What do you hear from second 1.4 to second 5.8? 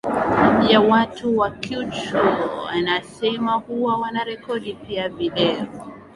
Quechua anasema huwa wanarekodi pia video